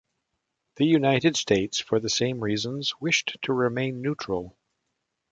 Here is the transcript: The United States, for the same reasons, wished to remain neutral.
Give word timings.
The 0.77 0.87
United 0.87 1.37
States, 1.37 1.79
for 1.79 1.99
the 1.99 2.09
same 2.09 2.39
reasons, 2.39 2.99
wished 2.99 3.37
to 3.43 3.53
remain 3.53 4.01
neutral. 4.01 4.57